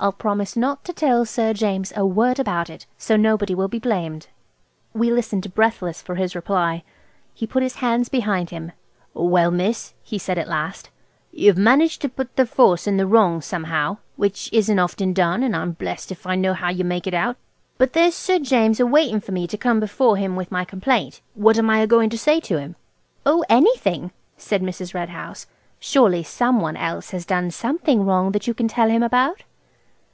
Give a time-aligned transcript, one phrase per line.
[0.00, 2.84] I'll promise not to tell Sir James a word about it.
[2.98, 3.68] So nobody will.
[3.68, 4.26] be blamed."
[4.92, 6.82] We listened breathless for his reply.
[7.32, 8.72] He put his hands behind him–
[9.14, 10.90] "Well, miss," he said at last,
[11.32, 15.56] "you've managed to put the Force in the wrong somehow, which isn't often done, and
[15.56, 17.38] I'm blest if I know how you make it out.
[17.78, 21.22] But there's Sir James a waiting for me to come before him with my complaint.
[21.32, 22.76] What am I a goin' to say to him?"
[23.24, 24.92] "Oh, anything," said Mrs.
[24.92, 25.46] Red House;
[25.80, 29.44] "surely some one else has done something wrong that you can tell him about?"